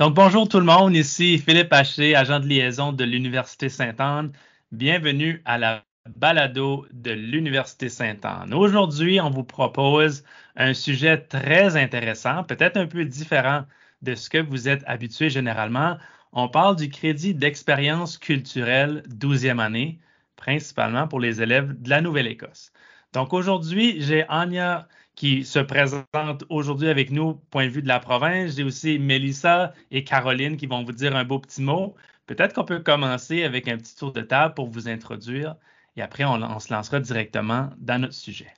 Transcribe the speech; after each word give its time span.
Donc, 0.00 0.14
bonjour 0.14 0.48
tout 0.48 0.60
le 0.60 0.64
monde, 0.64 0.96
ici 0.96 1.36
Philippe 1.36 1.74
Haché, 1.74 2.16
agent 2.16 2.40
de 2.40 2.46
liaison 2.46 2.90
de 2.90 3.04
l'Université 3.04 3.68
Sainte-Anne. 3.68 4.32
Bienvenue 4.72 5.42
à 5.44 5.58
la 5.58 5.84
balado 6.16 6.86
de 6.90 7.10
l'Université 7.10 7.90
Sainte-Anne. 7.90 8.54
Aujourd'hui, 8.54 9.20
on 9.20 9.28
vous 9.28 9.44
propose 9.44 10.24
un 10.56 10.72
sujet 10.72 11.18
très 11.18 11.76
intéressant, 11.76 12.44
peut-être 12.44 12.78
un 12.78 12.86
peu 12.86 13.04
différent 13.04 13.66
de 14.00 14.14
ce 14.14 14.30
que 14.30 14.38
vous 14.38 14.70
êtes 14.70 14.82
habitué 14.86 15.28
généralement. 15.28 15.98
On 16.32 16.48
parle 16.48 16.76
du 16.76 16.88
crédit 16.88 17.34
d'expérience 17.34 18.16
culturelle 18.16 19.02
12e 19.10 19.58
année, 19.58 19.98
principalement 20.34 21.08
pour 21.08 21.20
les 21.20 21.42
élèves 21.42 21.78
de 21.78 21.90
la 21.90 22.00
Nouvelle-Écosse. 22.00 22.72
Donc 23.12 23.34
aujourd'hui, 23.34 24.00
j'ai 24.00 24.24
Anya 24.30 24.88
qui 25.20 25.44
se 25.44 25.58
présente 25.58 26.44
aujourd'hui 26.48 26.88
avec 26.88 27.10
nous, 27.10 27.34
point 27.50 27.66
de 27.66 27.70
vue 27.70 27.82
de 27.82 27.88
la 27.88 28.00
province. 28.00 28.56
J'ai 28.56 28.64
aussi 28.64 28.98
Mélissa 28.98 29.74
et 29.90 30.02
Caroline 30.02 30.56
qui 30.56 30.66
vont 30.66 30.82
vous 30.82 30.92
dire 30.92 31.14
un 31.14 31.24
beau 31.24 31.38
petit 31.38 31.60
mot. 31.60 31.94
Peut-être 32.24 32.54
qu'on 32.54 32.64
peut 32.64 32.80
commencer 32.80 33.44
avec 33.44 33.68
un 33.68 33.76
petit 33.76 33.94
tour 33.94 34.12
de 34.12 34.22
table 34.22 34.54
pour 34.54 34.70
vous 34.70 34.88
introduire 34.88 35.56
et 35.96 36.00
après 36.00 36.24
on, 36.24 36.42
on 36.42 36.58
se 36.58 36.72
lancera 36.72 37.00
directement 37.00 37.68
dans 37.76 38.00
notre 38.00 38.14
sujet. 38.14 38.54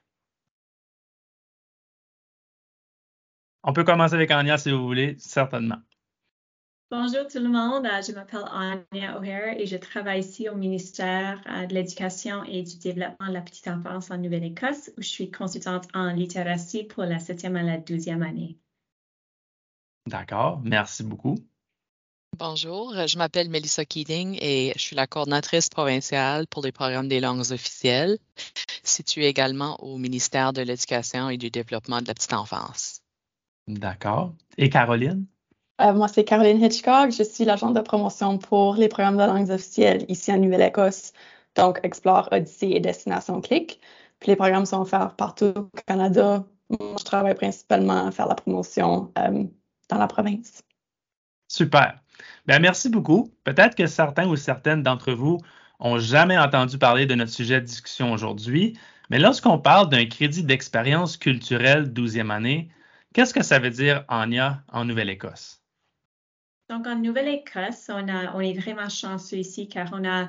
On 3.65 3.73
peut 3.73 3.83
commencer 3.83 4.15
avec 4.15 4.31
Anya 4.31 4.57
si 4.57 4.71
vous 4.71 4.87
voulez, 4.87 5.17
certainement. 5.19 5.83
Bonjour 6.93 7.27
tout 7.27 7.39
le 7.39 7.49
monde, 7.49 7.87
euh, 7.87 8.03
je 8.07 8.13
m'appelle 8.13 8.45
Anya 8.53 9.17
O'Hare 9.17 9.59
et 9.59 9.65
je 9.65 9.79
travaille 9.79 10.21
ici 10.21 10.51
au 10.51 10.55
ministère 10.55 11.41
euh, 11.47 11.65
de 11.65 11.73
l'Éducation 11.73 12.45
et 12.45 12.63
du 12.63 12.77
Développement 12.77 13.29
de 13.29 13.33
la 13.33 13.41
petite 13.41 13.67
enfance 13.67 14.11
en 14.11 14.19
Nouvelle-Écosse 14.19 14.91
où 14.99 15.01
je 15.01 15.09
suis 15.09 15.31
consultante 15.31 15.89
en 15.95 16.13
littératie 16.13 16.85
pour 16.85 17.05
la 17.05 17.19
septième 17.19 17.57
et 17.57 17.63
la 17.63 17.79
douzième 17.79 18.23
année. 18.23 18.59
D'accord, 20.07 20.61
merci 20.63 21.03
beaucoup. 21.03 21.37
Bonjour, 22.37 22.93
je 23.07 23.17
m'appelle 23.17 23.49
Melissa 23.49 23.87
Keating 23.87 24.37
et 24.43 24.75
je 24.77 24.83
suis 24.83 24.95
la 24.95 25.07
coordinatrice 25.07 25.71
provinciale 25.71 26.47
pour 26.47 26.63
les 26.63 26.73
programmes 26.73 27.09
des 27.09 27.21
langues 27.21 27.53
officielles, 27.53 28.19
située 28.83 29.29
également 29.29 29.83
au 29.83 29.97
ministère 29.97 30.53
de 30.53 30.61
l'Éducation 30.61 31.31
et 31.31 31.39
du 31.39 31.49
Développement 31.49 32.03
de 32.03 32.07
la 32.09 32.13
petite 32.13 32.35
enfance. 32.35 33.01
D'accord. 33.67 34.35
Et 34.59 34.69
Caroline? 34.69 35.25
Euh, 35.81 35.93
moi, 35.93 36.09
c'est 36.09 36.25
Caroline 36.25 36.63
Hitchcock. 36.63 37.11
Je 37.11 37.23
suis 37.23 37.45
l'agente 37.45 37.75
de 37.75 37.81
promotion 37.81 38.39
pour 38.39 38.77
les 38.77 38.89
programmes 38.89 39.17
de 39.17 39.25
langues 39.25 39.51
officielles 39.51 40.05
ici 40.09 40.33
en 40.33 40.39
Nouvelle-Écosse, 40.39 41.13
donc 41.57 41.81
Explore, 41.83 42.29
Odyssey 42.31 42.71
et 42.73 42.81
Destination 42.81 43.41
Click. 43.41 43.81
Puis 44.21 44.29
les 44.29 44.37
programmes 44.37 44.67
sont 44.67 44.83
offerts 44.83 45.17
partout 45.17 45.53
au 45.57 45.71
Canada. 45.87 46.45
Moi, 46.69 46.97
je 46.99 47.05
travaille 47.05 47.35
principalement 47.35 48.07
à 48.07 48.11
faire 48.13 48.27
la 48.27 48.35
promotion 48.35 49.13
euh, 49.19 49.45
dans 49.89 49.99
la 49.99 50.07
province. 50.07 50.63
Super. 51.49 51.99
Bien, 52.47 52.59
merci 52.61 52.89
beaucoup. 52.89 53.33
Peut-être 53.45 53.75
que 53.75 53.87
certains 53.87 54.29
ou 54.29 54.37
certaines 54.37 54.83
d'entre 54.83 55.13
vous 55.13 55.39
ont 55.81 55.99
jamais 55.99 56.39
entendu 56.39 56.79
parler 56.79 57.07
de 57.07 57.15
notre 57.15 57.33
sujet 57.33 57.61
de 57.61 57.67
discussion 57.67 58.13
aujourd'hui, 58.13 58.79
mais 59.11 59.19
lorsqu'on 59.19 59.59
parle 59.59 59.89
d'un 59.89 60.07
crédit 60.07 60.45
d'expérience 60.45 61.17
culturelle 61.17 61.93
12e 61.93 62.31
année, 62.31 62.71
qu'est-ce 63.13 63.35
que 63.35 63.43
ça 63.43 63.59
veut 63.59 63.71
dire, 63.71 64.05
Anya, 64.09 64.63
en 64.73 64.85
Nouvelle-Écosse? 64.85 65.62
Donc, 66.71 66.87
en 66.87 66.97
Nouvelle-Écosse, 66.97 67.91
on, 67.91 68.07
on 68.35 68.41
est 68.41 68.59
vraiment 68.59 68.89
chanceux 68.89 69.39
ici 69.39 69.69
car 69.69 69.91
on 69.93 70.05
a 70.05 70.29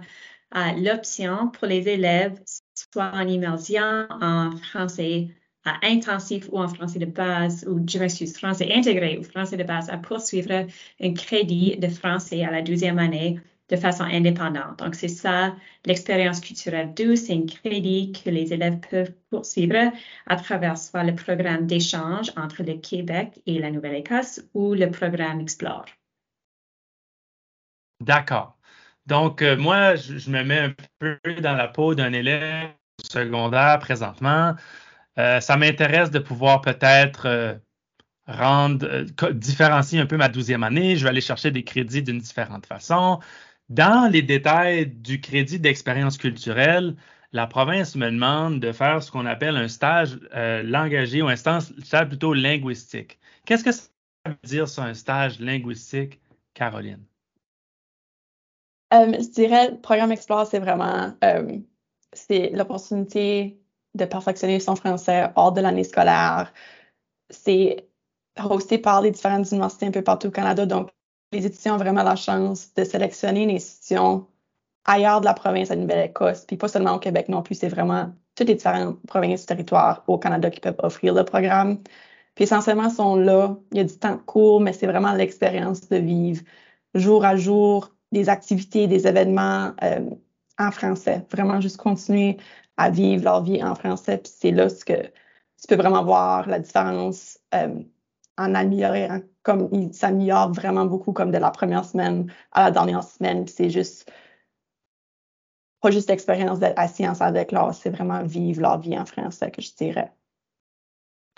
euh, 0.56 0.72
l'option 0.78 1.50
pour 1.50 1.68
les 1.68 1.88
élèves, 1.88 2.40
soit 2.76 3.12
en 3.14 3.28
immersion, 3.28 4.08
en 4.10 4.56
français 4.58 5.30
euh, 5.66 5.72
intensif 5.82 6.48
ou 6.52 6.60
en 6.60 6.68
français 6.68 7.00
de 7.00 7.06
base, 7.06 7.66
ou 7.68 7.84
je 7.88 7.98
m'excuse, 7.98 8.38
français 8.38 8.72
intégré 8.72 9.18
ou 9.18 9.24
français 9.24 9.58
de 9.58 9.64
base, 9.64 9.90
à 9.90 9.98
poursuivre 9.98 10.68
un 11.02 11.14
crédit 11.14 11.78
de 11.78 11.88
français 11.88 12.44
à 12.44 12.52
la 12.52 12.62
deuxième 12.62 13.00
année 13.00 13.40
de 13.70 13.76
façon 13.78 14.04
indépendante. 14.04 14.80
Donc, 14.80 14.94
c'est 14.96 15.08
ça, 15.08 15.56
l'expérience 15.86 16.42
culturelle 16.42 16.94
douce, 16.94 17.22
c'est 17.22 17.34
un 17.34 17.46
crédit 17.46 18.12
que 18.12 18.30
les 18.30 18.54
élèves 18.54 18.80
peuvent 18.92 19.14
poursuivre 19.30 19.92
à 20.28 20.36
travers 20.36 20.78
soit 20.78 21.04
le 21.04 21.16
programme 21.16 21.66
d'échange 21.66 22.32
entre 22.38 22.62
le 22.64 22.76
Québec 22.76 23.42
et 23.48 23.58
la 23.60 23.72
Nouvelle-Écosse 23.72 24.42
ou 24.54 24.74
le 24.76 24.92
programme 24.92 25.40
Explore. 25.40 25.86
D'accord. 28.04 28.58
Donc, 29.08 29.42
euh, 29.42 29.58
moi, 29.58 29.96
je, 29.96 30.30
me 30.30 30.44
mets 30.44 30.60
un 30.60 30.74
peu 31.00 31.20
dans 31.42 31.56
la 31.56 31.68
peau 31.68 31.96
d'un 31.96 32.14
élève 32.14 32.72
secondaire 33.04 33.80
présentement. 33.80 34.56
Euh, 35.20 35.40
ça 35.42 35.58
m'intéresse 35.58 36.12
de 36.12 36.20
pouvoir 36.20 36.62
peut-être 36.62 37.28
euh, 37.28 37.56
rendre, 38.28 39.04
différencier 39.34 40.00
un 40.00 40.06
peu 40.06 40.18
ma 40.18 40.30
douzième 40.30 40.64
année. 40.64 40.98
Je 40.98 41.04
vais 41.04 41.10
aller 41.12 41.22
chercher 41.22 41.52
des 41.52 41.64
crédits 41.64 42.04
d'une 42.04 42.20
différente 42.20 42.66
façon. 42.66 43.20
Dans 43.70 44.12
les 44.12 44.22
détails 44.22 44.88
du 44.88 45.22
crédit 45.22 45.60
d'expérience 45.60 46.18
culturelle, 46.18 46.96
la 47.32 47.48
province 47.48 47.96
me 47.96 48.12
demande 48.12 48.60
de 48.60 48.72
faire 48.74 49.02
ce 49.04 49.12
qu'on 49.12 49.26
appelle 49.26 49.58
un 49.58 49.68
stage 49.68 50.20
langagier 50.64 51.22
ou 51.22 51.30
un 51.30 51.36
stage 51.36 51.72
plutôt 52.10 52.34
linguistique. 52.34 53.20
Qu'est-ce 53.46 53.64
que 53.64 53.72
ça 53.72 53.90
veut 54.26 54.36
dire, 54.44 54.68
ça, 54.68 54.84
un 54.86 54.94
stage 54.94 55.40
linguistique, 55.40 56.20
Caroline? 56.54 57.04
Euh, 58.94 59.14
je 59.20 59.30
dirais, 59.30 59.72
le 59.72 59.82
programme 59.82 60.12
Explore, 60.12 60.46
c'est 60.48 60.60
vraiment 60.60 61.14
euh, 61.24 61.58
c'est 62.14 62.50
l'opportunité 62.52 63.60
de 63.96 64.06
perfectionner 64.06 64.60
son 64.60 64.76
français 64.76 65.30
hors 65.36 65.52
de 65.52 65.62
l'année 65.62 65.84
scolaire. 65.84 66.54
C'est 67.30 67.90
hosté 68.50 68.78
par 68.78 69.02
les 69.02 69.12
différentes 69.12 69.52
universités 69.52 69.88
un 69.88 69.92
peu 69.92 70.04
partout 70.04 70.28
au 70.28 70.32
Canada. 70.32 70.66
Donc, 70.66 70.92
les 71.32 71.46
étudiants 71.46 71.76
ont 71.76 71.78
vraiment 71.78 72.04
la 72.04 72.16
chance 72.16 72.74
de 72.76 72.84
sélectionner 72.84 73.44
une 73.44 73.52
institution 73.52 74.28
ailleurs 74.86 75.22
de 75.22 75.26
la 75.26 75.34
province 75.34 75.72
à 75.72 75.76
Nouvelle-Écosse, 75.76 76.46
puis 76.46 76.58
pas 76.58 76.68
seulement 76.68 76.96
au 76.96 77.00
Québec 77.00 77.30
non 77.30 77.42
plus, 77.44 77.56
c'est 77.56 77.70
vraiment 77.70 78.14
toutes 78.36 78.48
les 78.50 78.56
différentes 78.56 79.02
provinces, 79.08 79.46
territoires 79.46 80.04
au 80.08 80.18
Canada 80.20 80.50
qui 80.52 80.60
peuvent 80.60 80.80
offrir 80.80 81.14
le 81.14 81.24
programme. 81.26 81.82
Puis 82.36 82.46
essentiellement, 82.46 82.90
sont 82.90 83.16
là, 83.16 83.58
il 83.72 83.78
y 83.78 83.82
a 83.82 83.84
du 83.86 83.98
temps 83.98 84.18
court, 84.18 84.62
mais 84.62 84.74
c'est 84.74 84.88
vraiment 84.88 85.14
l'expérience 85.14 85.88
de 85.90 85.98
vivre 85.98 86.44
jour 86.96 87.26
à 87.26 87.36
jour 87.36 87.93
des 88.14 88.30
activités, 88.30 88.88
des 88.88 89.08
événements 89.08 89.74
euh, 89.84 90.10
en 90.58 90.72
français. 90.72 91.26
Vraiment 91.32 91.60
juste 91.60 91.78
continuer 91.78 92.38
à 92.78 92.90
vivre 92.90 93.24
leur 93.24 93.44
vie 93.44 93.62
en 93.64 93.76
français. 93.76 94.18
Puis 94.18 94.32
c'est 94.34 94.52
là 94.52 94.70
ce 94.70 94.86
que 94.86 94.94
tu 94.94 95.68
peux 95.68 95.76
vraiment 95.76 96.04
voir 96.04 96.48
la 96.48 96.60
différence 96.60 97.40
euh, 97.54 97.76
en 98.38 98.56
améliorant, 98.56 99.20
comme 99.42 99.70
il 99.72 99.94
s'améliore 99.94 100.54
vraiment 100.54 100.86
beaucoup 100.86 101.12
comme 101.12 101.32
de 101.32 101.38
la 101.38 101.52
première 101.52 101.86
semaine 101.86 102.32
à 102.52 102.66
la 102.66 102.72
dernière 102.72 103.04
semaine. 103.04 103.46
Puis 103.46 103.54
c'est 103.58 103.70
juste 103.70 104.12
pas 105.82 105.92
juste 105.92 106.10
l'expérience 106.10 106.60
d'être 106.60 106.80
assis 106.80 107.06
en 107.06 107.14
salle 107.14 107.34
de 107.34 107.44
classe, 107.44 107.82
c'est 107.82 107.90
vraiment 107.90 108.24
vivre 108.24 108.62
leur 108.62 108.80
vie 108.80 108.98
en 108.98 109.06
français 109.06 109.52
que 109.52 109.62
je 109.62 109.76
dirais. 109.76 110.14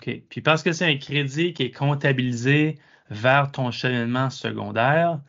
OK. 0.00 0.22
Puis 0.28 0.40
parce 0.40 0.62
que 0.62 0.72
c'est 0.72 0.86
un 0.86 0.98
crédit 0.98 1.52
qui 1.52 1.64
est 1.64 1.72
comptabilisé 1.72 2.78
vers 3.10 3.50
ton 3.50 3.72
cheminement 3.72 4.30
secondaire, 4.30 5.20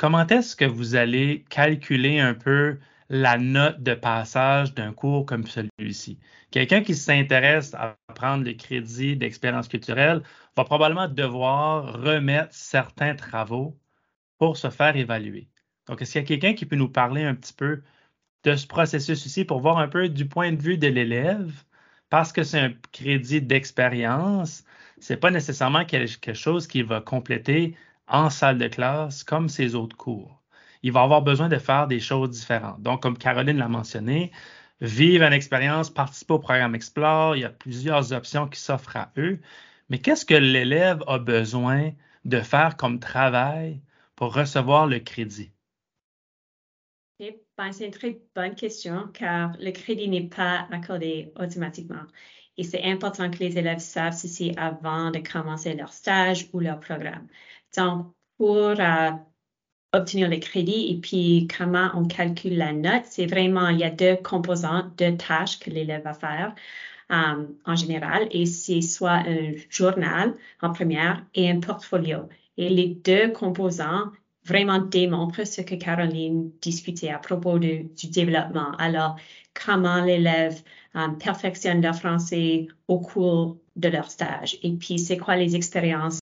comment 0.00 0.26
est-ce 0.28 0.56
que 0.56 0.64
vous 0.64 0.94
allez 0.94 1.44
calculer 1.50 2.20
un 2.20 2.32
peu 2.32 2.78
la 3.10 3.36
note 3.36 3.82
de 3.82 3.92
passage 3.92 4.72
d'un 4.72 4.94
cours 4.94 5.26
comme 5.26 5.46
celui-ci? 5.46 6.18
Quelqu'un 6.50 6.82
qui 6.82 6.94
s'intéresse 6.94 7.74
à 7.74 7.98
prendre 8.14 8.44
le 8.44 8.54
crédit 8.54 9.14
d'expérience 9.14 9.68
culturelle 9.68 10.22
va 10.56 10.64
probablement 10.64 11.06
devoir 11.06 12.00
remettre 12.00 12.54
certains 12.54 13.14
travaux 13.14 13.78
pour 14.38 14.56
se 14.56 14.70
faire 14.70 14.96
évaluer. 14.96 15.50
Donc, 15.86 16.00
est-ce 16.00 16.12
qu'il 16.12 16.22
y 16.22 16.24
a 16.24 16.28
quelqu'un 16.28 16.54
qui 16.54 16.64
peut 16.64 16.76
nous 16.76 16.88
parler 16.88 17.22
un 17.22 17.34
petit 17.34 17.52
peu 17.52 17.82
de 18.44 18.56
ce 18.56 18.66
processus 18.66 19.26
ici 19.26 19.44
pour 19.44 19.60
voir 19.60 19.76
un 19.76 19.88
peu 19.88 20.08
du 20.08 20.26
point 20.26 20.50
de 20.52 20.62
vue 20.62 20.78
de 20.78 20.88
l'élève? 20.88 21.52
Parce 22.08 22.32
que 22.32 22.42
c'est 22.42 22.60
un 22.60 22.72
crédit 22.92 23.42
d'expérience, 23.42 24.64
c'est 24.98 25.18
pas 25.18 25.30
nécessairement 25.30 25.84
quelque 25.84 26.32
chose 26.32 26.66
qui 26.66 26.82
va 26.82 27.02
compléter 27.02 27.76
en 28.10 28.30
salle 28.30 28.58
de 28.58 28.68
classe 28.68 29.24
comme 29.24 29.48
ses 29.48 29.74
autres 29.74 29.96
cours. 29.96 30.42
Il 30.82 30.92
va 30.92 31.02
avoir 31.02 31.22
besoin 31.22 31.48
de 31.48 31.58
faire 31.58 31.86
des 31.86 32.00
choses 32.00 32.30
différentes. 32.30 32.82
Donc, 32.82 33.02
comme 33.02 33.18
Caroline 33.18 33.58
l'a 33.58 33.68
mentionné, 33.68 34.32
vivre 34.80 35.24
une 35.24 35.32
expérience, 35.32 35.90
participer 35.90 36.34
au 36.34 36.38
programme 36.38 36.74
Explore, 36.74 37.36
il 37.36 37.40
y 37.40 37.44
a 37.44 37.50
plusieurs 37.50 38.12
options 38.12 38.48
qui 38.48 38.60
s'offrent 38.60 38.96
à 38.96 39.12
eux. 39.16 39.40
Mais 39.88 39.98
qu'est-ce 39.98 40.24
que 40.24 40.34
l'élève 40.34 41.02
a 41.06 41.18
besoin 41.18 41.92
de 42.24 42.40
faire 42.40 42.76
comme 42.76 43.00
travail 43.00 43.80
pour 44.16 44.34
recevoir 44.34 44.86
le 44.86 45.00
crédit? 45.00 45.52
Ben, 47.60 47.72
c'est 47.72 47.84
une 47.84 47.90
très 47.90 48.18
bonne 48.34 48.54
question 48.54 49.08
car 49.12 49.54
le 49.60 49.70
crédit 49.72 50.08
n'est 50.08 50.28
pas 50.28 50.66
accordé 50.70 51.30
automatiquement. 51.38 52.06
Et 52.56 52.62
c'est 52.64 52.82
important 52.84 53.30
que 53.30 53.38
les 53.38 53.58
élèves 53.58 53.80
savent 53.80 54.16
ceci 54.16 54.54
avant 54.56 55.10
de 55.10 55.18
commencer 55.18 55.74
leur 55.74 55.92
stage 55.92 56.48
ou 56.54 56.60
leur 56.60 56.80
programme. 56.80 57.26
Donc, 57.76 58.06
pour 58.36 58.56
euh, 58.56 59.10
obtenir 59.92 60.28
le 60.28 60.38
crédit 60.38 60.90
et 60.90 61.00
puis 61.00 61.48
comment 61.56 61.90
on 61.94 62.06
calcule 62.06 62.56
la 62.56 62.72
note, 62.72 63.04
c'est 63.04 63.26
vraiment, 63.26 63.68
il 63.68 63.78
y 63.78 63.84
a 63.84 63.90
deux 63.90 64.16
composantes, 64.16 64.96
deux 64.98 65.16
tâches 65.16 65.58
que 65.58 65.70
l'élève 65.70 66.04
va 66.04 66.14
faire. 66.14 66.54
Euh, 67.12 67.44
en 67.66 67.74
général, 67.74 68.28
et 68.30 68.46
c'est 68.46 68.82
soit 68.82 69.24
un 69.26 69.54
journal 69.68 70.36
en 70.62 70.72
première 70.72 71.24
et 71.34 71.50
un 71.50 71.58
portfolio. 71.58 72.28
Et 72.56 72.68
les 72.68 72.86
deux 72.86 73.32
composants 73.32 74.12
vraiment 74.44 74.78
démontrent 74.78 75.44
ce 75.44 75.60
que 75.60 75.74
Caroline 75.74 76.52
discutait 76.62 77.10
à 77.10 77.18
propos 77.18 77.58
du 77.58 77.90
développement. 78.12 78.76
Alors, 78.78 79.16
comment 79.54 80.04
l'élève 80.04 80.62
euh, 80.96 81.08
perfectionne 81.08 81.82
leur 81.82 81.96
français 81.96 82.68
au 82.86 83.00
cours 83.00 83.58
de 83.76 83.88
leur 83.88 84.10
stage. 84.10 84.58
Et 84.62 84.72
puis, 84.72 84.98
c'est 84.98 85.18
quoi 85.18 85.36
les 85.36 85.56
expériences 85.56 86.19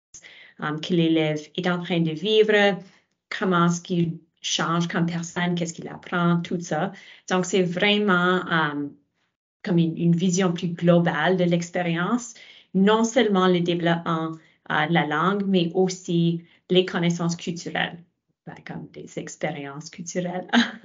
euh, 0.63 0.79
que 0.79 0.95
l'élève 0.95 1.41
est 1.57 1.69
en 1.69 1.83
train 1.83 2.01
de 2.01 2.11
vivre, 2.11 2.79
comment 3.31 3.67
est-ce 3.67 3.81
qu'il 3.81 4.19
change 4.41 4.89
comme 4.89 5.07
personne, 5.07 5.55
qu'est-ce 5.55 5.73
qu'il 5.73 5.89
apprend, 5.89 6.41
tout 6.41 6.61
ça. 6.61 6.93
Donc, 7.29 7.45
c'est 7.45 7.63
vraiment 7.63 8.45
euh, 8.51 8.89
comme 9.63 9.79
une, 9.79 10.15
vision 10.15 10.53
plus 10.53 10.69
globale 10.69 11.37
de 11.37 11.45
l'expérience, 11.45 12.35
non 12.75 13.05
seulement 13.05 13.49
le 13.49 13.61
développement 13.61 14.33
de 14.71 14.93
la 14.93 15.07
langue, 15.07 15.45
mais 15.47 15.71
aussi 15.75 16.45
les 16.71 16.85
connaissances 16.85 17.37
culturelles, 17.37 18.03
ben, 18.47 18.55
comme 18.67 18.89
des 18.93 19.19
expériences 19.19 19.91
culturelles 19.91 20.47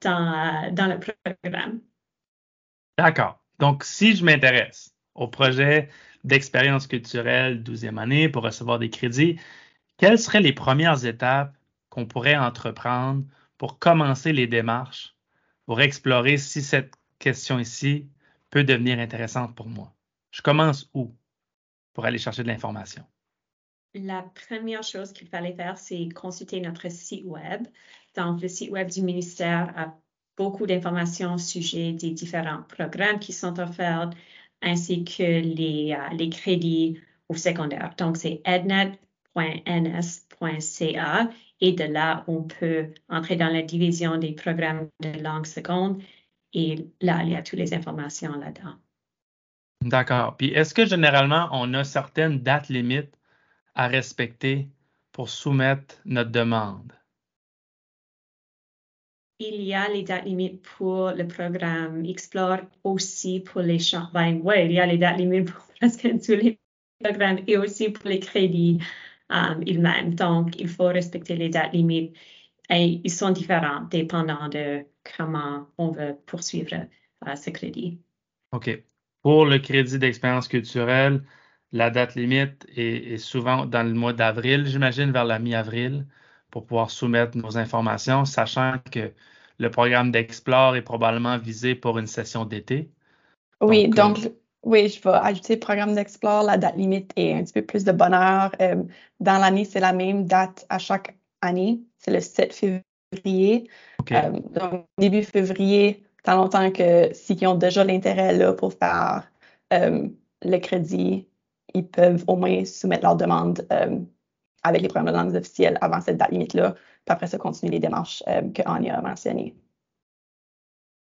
dans, 0.00 0.72
dans 0.72 0.86
le 0.86 0.98
programme. 0.98 1.80
D'accord. 2.96 3.40
Donc, 3.58 3.84
si 3.84 4.16
je 4.16 4.24
m'intéresse 4.24 4.94
au 5.14 5.28
projet 5.28 5.88
d'expérience 6.28 6.86
culturelle 6.86 7.62
12e 7.62 7.98
année 7.98 8.28
pour 8.28 8.44
recevoir 8.44 8.78
des 8.78 8.90
crédits, 8.90 9.40
quelles 9.96 10.18
seraient 10.18 10.42
les 10.42 10.52
premières 10.52 11.04
étapes 11.04 11.56
qu'on 11.88 12.06
pourrait 12.06 12.36
entreprendre 12.36 13.24
pour 13.56 13.78
commencer 13.78 14.32
les 14.32 14.46
démarches, 14.46 15.16
pour 15.66 15.80
explorer 15.80 16.36
si 16.36 16.62
cette 16.62 16.94
question 17.18 17.58
ici 17.58 18.06
peut 18.50 18.62
devenir 18.62 18.98
intéressante 18.98 19.56
pour 19.56 19.68
moi? 19.68 19.92
Je 20.30 20.42
commence 20.42 20.88
où 20.94 21.14
pour 21.94 22.04
aller 22.04 22.18
chercher 22.18 22.42
de 22.42 22.48
l'information? 22.48 23.04
La 23.94 24.22
première 24.48 24.82
chose 24.82 25.12
qu'il 25.12 25.28
fallait 25.28 25.54
faire, 25.54 25.78
c'est 25.78 26.08
consulter 26.10 26.60
notre 26.60 26.90
site 26.90 27.24
web. 27.24 27.66
Donc, 28.14 28.42
le 28.42 28.48
site 28.48 28.70
web 28.70 28.90
du 28.90 29.02
ministère 29.02 29.72
a 29.76 29.98
beaucoup 30.36 30.66
d'informations 30.66 31.34
au 31.34 31.38
sujet 31.38 31.92
des 31.92 32.10
différents 32.10 32.62
programmes 32.68 33.18
qui 33.18 33.32
sont 33.32 33.58
offerts, 33.58 34.10
ainsi 34.62 35.04
que 35.04 35.22
les, 35.22 35.92
euh, 35.92 36.08
les 36.14 36.30
crédits 36.30 37.00
au 37.28 37.34
secondaire. 37.34 37.94
Donc, 37.98 38.16
c'est 38.16 38.40
ednet.ns.ca 38.44 38.98
et 41.60 41.72
de 41.72 41.84
là, 41.84 42.24
on 42.28 42.42
peut 42.44 42.88
entrer 43.08 43.36
dans 43.36 43.48
la 43.48 43.62
division 43.62 44.16
des 44.16 44.32
programmes 44.32 44.88
de 45.00 45.20
langue 45.20 45.46
seconde 45.46 46.02
et 46.52 46.86
là, 47.00 47.22
il 47.22 47.30
y 47.30 47.36
a 47.36 47.42
toutes 47.42 47.58
les 47.58 47.74
informations 47.74 48.32
là-dedans. 48.38 48.76
D'accord. 49.82 50.36
Puis, 50.36 50.48
est-ce 50.48 50.74
que 50.74 50.86
généralement, 50.86 51.48
on 51.52 51.72
a 51.74 51.84
certaines 51.84 52.40
dates 52.40 52.68
limites 52.68 53.14
à 53.74 53.86
respecter 53.86 54.68
pour 55.12 55.28
soumettre 55.28 55.96
notre 56.04 56.30
demande? 56.30 56.92
Il 59.38 59.62
y 59.62 59.74
a 59.74 59.88
les 59.88 60.02
dates 60.02 60.24
limites 60.24 60.62
pour 60.62 61.12
le 61.12 61.26
programme 61.26 62.04
Explore 62.04 62.60
aussi 62.84 63.40
pour 63.40 63.60
les 63.60 63.78
champs. 63.78 64.08
Ben, 64.12 64.40
oui, 64.42 64.64
il 64.64 64.72
y 64.72 64.80
a 64.80 64.86
les 64.86 64.98
dates 64.98 65.18
limites 65.18 65.52
pour 65.52 65.64
presque 65.80 66.08
tous 66.24 66.32
les 66.32 66.58
programmes 67.02 67.38
et 67.46 67.56
aussi 67.56 67.90
pour 67.90 68.08
les 68.08 68.18
crédits 68.18 68.80
um, 69.30 69.62
ils-mêmes. 69.66 70.14
Donc, 70.14 70.58
il 70.58 70.68
faut 70.68 70.86
respecter 70.86 71.36
les 71.36 71.48
dates 71.48 71.72
limites 71.72 72.16
et 72.68 73.00
ils 73.04 73.10
sont 73.10 73.30
différents 73.30 73.82
dépendant 73.82 74.48
de 74.48 74.84
comment 75.16 75.68
on 75.78 75.90
veut 75.90 76.16
poursuivre 76.26 76.74
uh, 77.26 77.36
ce 77.36 77.50
crédit. 77.50 78.00
OK. 78.52 78.82
Pour 79.22 79.46
le 79.46 79.58
crédit 79.58 79.98
d'expérience 79.98 80.48
culturelle, 80.48 81.22
la 81.72 81.90
date 81.90 82.14
limite 82.14 82.66
est 82.74 83.18
souvent 83.18 83.66
dans 83.66 83.82
le 83.82 83.92
mois 83.92 84.12
d'avril, 84.14 84.64
j'imagine, 84.66 85.10
vers 85.10 85.24
la 85.24 85.38
mi-avril 85.38 86.06
pour 86.50 86.66
pouvoir 86.66 86.90
soumettre 86.90 87.36
nos 87.36 87.58
informations, 87.58 88.24
sachant 88.24 88.74
que 88.90 89.12
le 89.58 89.70
programme 89.70 90.10
d'Explore 90.10 90.76
est 90.76 90.82
probablement 90.82 91.38
visé 91.38 91.74
pour 91.74 91.98
une 91.98 92.06
session 92.06 92.44
d'été. 92.44 92.90
Oui, 93.60 93.88
donc, 93.88 94.18
euh, 94.24 94.28
oui, 94.62 94.88
je 94.88 95.00
vais 95.02 95.16
ajouter 95.16 95.54
le 95.54 95.60
programme 95.60 95.94
d'Explore. 95.94 96.44
La 96.44 96.56
date 96.56 96.76
limite 96.76 97.12
est 97.16 97.34
un 97.34 97.42
petit 97.42 97.52
peu 97.52 97.62
plus 97.62 97.84
de 97.84 97.92
bonheur. 97.92 98.52
Euh, 98.60 98.82
dans 99.20 99.38
l'année, 99.38 99.64
c'est 99.64 99.80
la 99.80 99.92
même 99.92 100.26
date 100.26 100.64
à 100.68 100.78
chaque 100.78 101.16
année. 101.42 101.80
C'est 101.98 102.12
le 102.12 102.20
7 102.20 102.54
février. 103.12 103.68
Euh, 104.12 104.30
donc, 104.54 104.86
début 104.96 105.24
février, 105.24 106.04
tant 106.22 106.36
longtemps 106.36 106.70
que 106.70 107.12
ceux 107.14 107.34
qui 107.34 107.46
ont 107.46 107.56
déjà 107.56 107.84
l'intérêt 107.84 108.36
là 108.36 108.52
pour 108.52 108.72
faire 108.72 109.28
le 109.70 110.58
crédit, 110.58 111.26
ils 111.74 111.86
peuvent 111.86 112.24
au 112.26 112.36
moins 112.36 112.64
soumettre 112.64 113.02
leur 113.02 113.16
demande 113.16 113.66
avec 114.62 114.82
les 114.82 114.88
programmes 114.88 115.12
de 115.12 115.16
langues 115.16 115.36
officielles 115.36 115.78
avant 115.80 116.00
cette 116.00 116.16
date 116.16 116.30
limite-là. 116.30 116.72
Puis 116.72 117.12
après 117.12 117.26
ça, 117.26 117.38
continuer 117.38 117.72
les 117.72 117.80
démarches 117.80 118.22
euh, 118.28 118.50
que 118.50 118.62
Anya 118.66 118.98
a 118.98 119.02
mentionnées. 119.02 119.54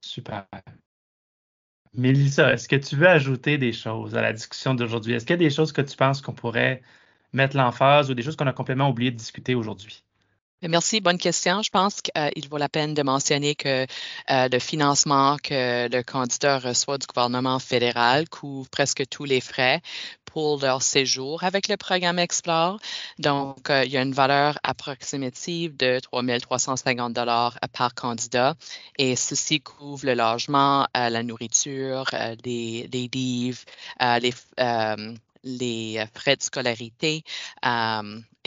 Super. 0.01 0.45
Mélissa, 1.93 2.53
est-ce 2.53 2.67
que 2.67 2.75
tu 2.75 2.95
veux 2.95 3.07
ajouter 3.07 3.57
des 3.57 3.73
choses 3.73 4.15
à 4.15 4.21
la 4.21 4.31
discussion 4.31 4.75
d'aujourd'hui? 4.75 5.13
Est-ce 5.13 5.25
qu'il 5.25 5.33
y 5.33 5.39
a 5.45 5.49
des 5.49 5.49
choses 5.49 5.71
que 5.71 5.81
tu 5.81 5.97
penses 5.97 6.21
qu'on 6.21 6.33
pourrait 6.33 6.81
mettre 7.33 7.57
l'emphase 7.57 8.09
ou 8.11 8.13
des 8.13 8.21
choses 8.21 8.35
qu'on 8.35 8.47
a 8.47 8.53
complètement 8.53 8.89
oublié 8.89 9.11
de 9.11 9.17
discuter 9.17 9.55
aujourd'hui? 9.55 10.03
Merci, 10.63 11.01
bonne 11.01 11.19
question. 11.19 11.61
Je 11.61 11.69
pense 11.69 12.01
qu'il 12.01 12.49
vaut 12.49 12.57
la 12.57 12.67
peine 12.67 12.95
de 12.95 13.03
mentionner 13.03 13.53
que 13.53 13.83
euh, 13.83 14.47
le 14.51 14.59
financement 14.59 15.37
que 15.37 15.87
le 15.87 16.01
candidat 16.01 16.57
reçoit 16.57 16.97
du 16.97 17.05
gouvernement 17.05 17.59
fédéral 17.59 18.27
couvre 18.27 18.67
presque 18.69 19.07
tous 19.07 19.23
les 19.23 19.39
frais 19.39 19.81
pour 20.37 20.59
leur 20.59 20.83
séjour 20.83 21.43
avec 21.43 21.67
le 21.67 21.77
programme 21.77 22.19
Explore. 22.19 22.77
Donc, 23.17 23.71
euh, 23.71 23.83
il 23.83 23.91
y 23.91 23.97
a 23.97 24.03
une 24.03 24.13
valeur 24.13 24.59
approximative 24.61 25.75
de 25.75 25.99
3 25.99 26.21
350 26.39 27.11
dollars 27.11 27.57
par 27.73 27.95
candidat 27.95 28.53
et 28.99 29.15
ceci 29.15 29.61
couvre 29.61 30.05
le 30.05 30.13
logement, 30.13 30.85
euh, 30.95 31.09
la 31.09 31.23
nourriture, 31.23 32.11
les, 32.45 32.87
les 32.93 33.09
livres, 33.11 33.63
les 33.99 34.31
les 35.47 36.03
frais 36.13 36.35
de 36.35 36.43
scolarité 36.43 37.23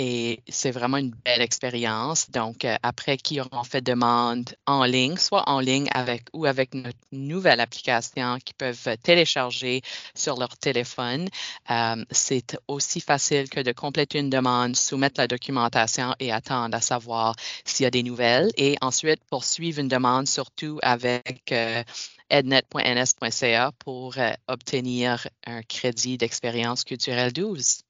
et 0.02 0.42
c'est 0.48 0.70
vraiment 0.70 0.96
une 0.96 1.10
belle 1.10 1.42
expérience. 1.42 2.30
Donc, 2.30 2.64
euh, 2.64 2.74
après 2.82 3.18
qu'ils 3.18 3.42
auront 3.42 3.64
fait 3.64 3.82
demande 3.82 4.48
en 4.66 4.84
ligne, 4.84 5.18
soit 5.18 5.46
en 5.46 5.60
ligne 5.60 5.88
avec 5.92 6.22
ou 6.32 6.46
avec 6.46 6.72
notre 6.72 6.98
nouvelle 7.12 7.60
application 7.60 8.38
qu'ils 8.42 8.56
peuvent 8.56 8.96
télécharger 9.02 9.82
sur 10.14 10.38
leur 10.38 10.56
téléphone, 10.56 11.28
euh, 11.70 12.02
c'est 12.10 12.56
aussi 12.66 13.02
facile 13.02 13.50
que 13.50 13.60
de 13.60 13.72
compléter 13.72 14.20
une 14.20 14.30
demande, 14.30 14.74
soumettre 14.74 15.20
la 15.20 15.28
documentation 15.28 16.14
et 16.18 16.32
attendre 16.32 16.74
à 16.74 16.80
savoir 16.80 17.36
s'il 17.66 17.84
y 17.84 17.86
a 17.86 17.90
des 17.90 18.02
nouvelles 18.02 18.48
et 18.56 18.78
ensuite 18.80 19.20
poursuivre 19.28 19.80
une 19.80 19.88
demande 19.88 20.26
surtout 20.26 20.78
avec 20.82 21.52
euh, 21.52 21.82
ednet.ns.ca 22.30 23.72
pour 23.78 24.16
obtenir 24.48 25.26
un 25.46 25.62
crédit 25.62 26.16
d'expérience 26.16 26.84
culturelle 26.84 27.32
12. 27.32 27.82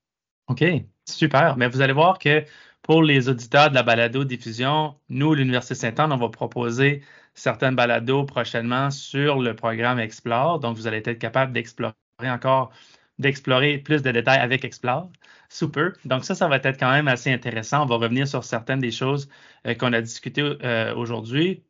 OK, 0.48 0.64
super. 1.08 1.56
Mais 1.56 1.68
vous 1.68 1.80
allez 1.80 1.92
voir 1.92 2.18
que 2.18 2.44
pour 2.82 3.02
les 3.02 3.28
auditeurs 3.28 3.70
de 3.70 3.74
la 3.74 3.82
balado-diffusion, 3.82 4.96
nous, 5.08 5.34
l'Université 5.34 5.74
Sainte-Anne, 5.74 6.12
on 6.12 6.16
va 6.16 6.28
proposer 6.28 7.02
certaines 7.34 7.76
balados 7.76 8.24
prochainement 8.24 8.90
sur 8.90 9.40
le 9.40 9.54
programme 9.54 9.98
Explore. 10.00 10.58
Donc, 10.60 10.76
vous 10.76 10.86
allez 10.86 10.98
être 10.98 11.18
capable 11.18 11.52
d'explorer 11.52 11.94
encore, 12.22 12.72
d'explorer 13.18 13.78
plus 13.78 14.02
de 14.02 14.10
détails 14.10 14.40
avec 14.40 14.64
Explore. 14.64 15.10
Super. 15.48 15.92
Donc, 16.04 16.24
ça, 16.24 16.34
ça 16.34 16.48
va 16.48 16.56
être 16.56 16.78
quand 16.78 16.90
même 16.90 17.08
assez 17.08 17.32
intéressant. 17.32 17.82
On 17.82 17.86
va 17.86 17.96
revenir 17.96 18.26
sur 18.26 18.44
certaines 18.44 18.80
des 18.80 18.90
choses 18.90 19.28
euh, 19.66 19.74
qu'on 19.74 19.92
a 19.92 20.00
discutées 20.00 20.42
euh, 20.42 20.94
aujourd'hui. 20.94 21.62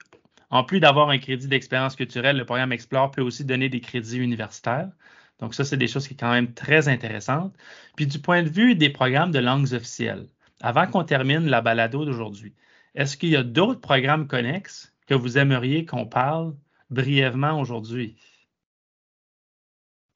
En 0.50 0.64
plus 0.64 0.80
d'avoir 0.80 1.10
un 1.10 1.18
crédit 1.18 1.46
d'expérience 1.46 1.96
culturelle, 1.96 2.36
le 2.36 2.44
programme 2.44 2.72
Explore 2.72 3.10
peut 3.12 3.22
aussi 3.22 3.44
donner 3.44 3.68
des 3.68 3.80
crédits 3.80 4.18
universitaires. 4.18 4.90
Donc, 5.38 5.54
ça, 5.54 5.64
c'est 5.64 5.76
des 5.76 5.86
choses 5.86 6.06
qui 6.06 6.14
sont 6.14 6.20
quand 6.20 6.32
même 6.32 6.52
très 6.52 6.88
intéressantes. 6.88 7.54
Puis, 7.96 8.06
du 8.06 8.18
point 8.18 8.42
de 8.42 8.48
vue 8.48 8.74
des 8.74 8.90
programmes 8.90 9.30
de 9.30 9.38
langues 9.38 9.72
officielles, 9.72 10.26
avant 10.60 10.86
qu'on 10.86 11.04
termine 11.04 11.46
la 11.46 11.60
balado 11.60 12.04
d'aujourd'hui, 12.04 12.54
est-ce 12.94 13.16
qu'il 13.16 13.30
y 13.30 13.36
a 13.36 13.42
d'autres 13.42 13.80
programmes 13.80 14.26
connexes 14.26 14.92
que 15.06 15.14
vous 15.14 15.38
aimeriez 15.38 15.86
qu'on 15.86 16.06
parle 16.06 16.54
brièvement 16.90 17.58
aujourd'hui? 17.60 18.16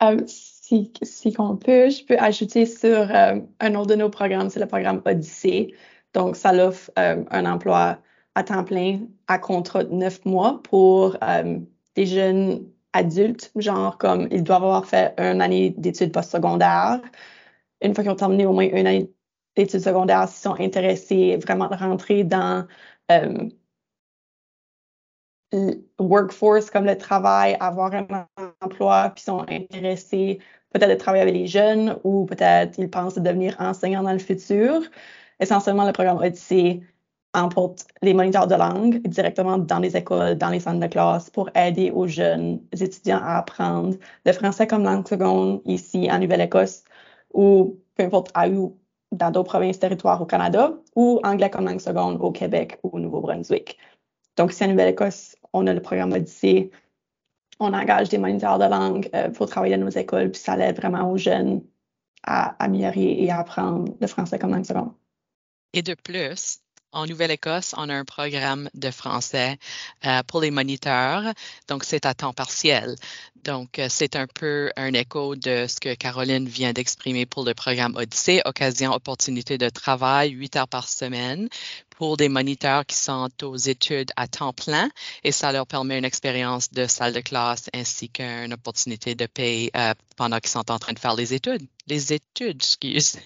Euh, 0.02 0.20
si, 0.26 0.92
si 1.02 1.32
peut, 1.32 1.88
je 1.90 2.04
peux 2.04 2.18
ajouter 2.18 2.66
sur 2.66 2.98
euh, 3.10 3.40
un 3.60 3.74
autre 3.76 3.86
de 3.86 3.94
nos 3.94 4.10
programmes, 4.10 4.50
c'est 4.50 4.60
le 4.60 4.66
programme 4.66 5.00
Odyssée. 5.04 5.74
Donc, 6.12 6.36
ça 6.36 6.52
offre 6.52 6.90
euh, 6.98 7.24
un 7.30 7.46
emploi 7.46 7.98
à 8.34 8.42
temps 8.44 8.64
plein 8.64 9.00
à 9.28 9.38
contrat 9.38 9.84
de 9.84 9.92
neuf 9.94 10.24
mois 10.24 10.60
pour 10.64 11.16
des 11.94 12.06
jeunes 12.06 12.66
adultes, 12.92 13.52
genre 13.56 13.98
comme 13.98 14.28
ils 14.30 14.42
doivent 14.42 14.64
avoir 14.64 14.86
fait 14.86 15.14
une 15.18 15.40
année 15.42 15.70
d'études 15.70 16.12
postsecondaires. 16.12 17.00
Une 17.82 17.94
fois 17.94 18.04
qu'ils 18.04 18.12
ont 18.12 18.16
terminé 18.16 18.46
au 18.46 18.52
moins 18.52 18.68
une 18.72 18.86
année 18.86 19.10
d'études 19.56 19.80
secondaires, 19.80 20.28
s'ils 20.28 20.42
sont 20.42 20.60
intéressés 20.60 21.36
vraiment 21.36 21.68
de 21.68 21.76
rentrer 21.76 22.24
dans 22.24 22.66
euh, 23.10 23.48
le 25.52 25.84
workforce 25.98 26.70
comme 26.70 26.84
le 26.84 26.98
travail, 26.98 27.56
avoir 27.60 27.92
un 27.94 28.26
emploi, 28.60 29.12
puis 29.14 29.24
sont 29.24 29.44
intéressés 29.48 30.40
peut-être 30.72 30.90
de 30.90 30.94
travailler 30.96 31.22
avec 31.22 31.34
les 31.34 31.46
jeunes 31.46 31.98
ou 32.04 32.26
peut-être 32.26 32.78
ils 32.78 32.90
pensent 32.90 33.16
devenir 33.16 33.56
enseignants 33.60 34.02
dans 34.02 34.12
le 34.12 34.18
futur. 34.18 34.82
essentiellement, 35.40 35.86
le 35.86 35.92
programme 35.92 36.18
Odyssée 36.18 36.82
emporte 37.34 37.86
les 38.02 38.14
moniteurs 38.14 38.46
de 38.46 38.54
langue 38.54 39.02
directement 39.06 39.58
dans 39.58 39.78
les 39.78 39.96
écoles, 39.96 40.36
dans 40.36 40.50
les 40.50 40.60
centres 40.60 40.80
de 40.80 40.86
classe 40.86 41.30
pour 41.30 41.50
aider 41.54 41.90
aux 41.90 42.06
jeunes 42.06 42.60
étudiants 42.72 43.20
à 43.22 43.38
apprendre 43.38 43.96
le 44.24 44.32
français 44.32 44.66
comme 44.66 44.84
langue 44.84 45.06
seconde 45.06 45.60
ici 45.64 46.08
en 46.10 46.18
Nouvelle-Écosse 46.18 46.84
ou 47.32 47.78
peu 47.96 48.04
importe 48.04 48.32
où 48.50 48.78
dans 49.12 49.30
d'autres 49.30 49.48
provinces, 49.48 49.78
territoires 49.78 50.20
au 50.20 50.26
Canada 50.26 50.72
ou 50.96 51.20
anglais 51.22 51.50
comme 51.50 51.66
langue 51.66 51.80
seconde 51.80 52.18
au 52.20 52.32
Québec 52.32 52.78
ou 52.82 52.90
au 52.92 53.00
Nouveau-Brunswick. 53.00 53.78
Donc, 54.36 54.52
ici 54.52 54.64
en 54.64 54.68
Nouvelle-Écosse, 54.68 55.36
on 55.52 55.66
a 55.66 55.72
le 55.72 55.80
programme 55.80 56.12
Odyssée. 56.12 56.70
On 57.60 57.72
engage 57.72 58.08
des 58.08 58.18
moniteurs 58.18 58.58
de 58.58 58.64
langue 58.64 59.08
euh, 59.14 59.30
pour 59.30 59.48
travailler 59.48 59.76
dans 59.76 59.84
nos 59.84 59.90
écoles, 59.90 60.32
puis 60.32 60.40
ça 60.40 60.58
aide 60.58 60.76
vraiment 60.76 61.10
aux 61.10 61.16
jeunes 61.16 61.62
à 62.24 62.56
améliorer 62.62 63.22
et 63.22 63.30
à 63.30 63.38
apprendre 63.40 63.94
le 64.00 64.06
français 64.06 64.38
comme 64.38 64.50
langue 64.50 64.64
seconde. 64.64 64.92
Et 65.72 65.82
de 65.82 65.94
plus, 65.94 66.63
en 66.94 67.06
Nouvelle-Écosse, 67.06 67.74
on 67.76 67.88
a 67.88 67.94
un 67.94 68.04
programme 68.04 68.70
de 68.74 68.90
français 68.90 69.58
euh, 70.06 70.22
pour 70.26 70.40
les 70.40 70.50
moniteurs, 70.50 71.24
donc 71.68 71.84
c'est 71.84 72.06
à 72.06 72.14
temps 72.14 72.32
partiel. 72.32 72.96
Donc, 73.44 73.78
euh, 73.78 73.88
c'est 73.90 74.16
un 74.16 74.26
peu 74.26 74.70
un 74.76 74.94
écho 74.94 75.36
de 75.36 75.66
ce 75.68 75.78
que 75.78 75.94
Caroline 75.94 76.48
vient 76.48 76.72
d'exprimer 76.72 77.26
pour 77.26 77.44
le 77.44 77.52
programme 77.52 77.94
Odyssée, 77.96 78.40
occasion, 78.46 78.92
opportunité 78.92 79.58
de 79.58 79.68
travail, 79.68 80.30
huit 80.30 80.56
heures 80.56 80.68
par 80.68 80.88
semaine 80.88 81.48
pour 81.90 82.16
des 82.16 82.28
moniteurs 82.28 82.86
qui 82.86 82.96
sont 82.96 83.28
aux 83.42 83.56
études 83.56 84.10
à 84.16 84.26
temps 84.26 84.52
plein 84.52 84.90
et 85.22 85.32
ça 85.32 85.52
leur 85.52 85.66
permet 85.66 85.98
une 85.98 86.04
expérience 86.04 86.70
de 86.72 86.86
salle 86.86 87.12
de 87.12 87.20
classe 87.20 87.68
ainsi 87.74 88.08
qu'une 88.08 88.54
opportunité 88.54 89.14
de 89.14 89.26
payer 89.26 89.70
euh, 89.76 89.92
pendant 90.16 90.38
qu'ils 90.40 90.50
sont 90.50 90.70
en 90.70 90.78
train 90.78 90.92
de 90.92 90.98
faire 90.98 91.14
les 91.14 91.34
études. 91.34 91.66
Les 91.86 92.12
études, 92.14 92.62
excuse. 92.62 93.18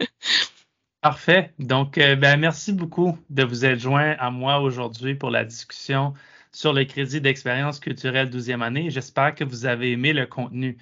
Parfait. 1.00 1.52
Donc, 1.60 1.96
euh, 1.96 2.16
ben, 2.16 2.38
merci 2.40 2.72
beaucoup 2.72 3.16
de 3.30 3.44
vous 3.44 3.64
être 3.64 3.78
joint 3.78 4.16
à 4.18 4.30
moi 4.30 4.60
aujourd'hui 4.60 5.14
pour 5.14 5.30
la 5.30 5.44
discussion 5.44 6.12
sur 6.50 6.72
le 6.72 6.84
crédit 6.84 7.20
d'expérience 7.20 7.78
culturelle 7.78 8.30
12e 8.30 8.62
année. 8.62 8.90
J'espère 8.90 9.34
que 9.34 9.44
vous 9.44 9.66
avez 9.66 9.92
aimé 9.92 10.12
le 10.12 10.26
contenu 10.26 10.76